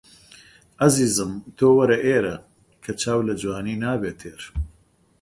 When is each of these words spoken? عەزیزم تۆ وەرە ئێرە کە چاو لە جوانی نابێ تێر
عەزیزم 0.81 1.31
تۆ 1.57 1.67
وەرە 1.77 1.97
ئێرە 2.05 2.35
کە 2.83 2.91
چاو 3.01 3.19
لە 3.27 3.33
جوانی 3.41 3.79
نابێ 3.83 4.11
تێر 4.19 4.41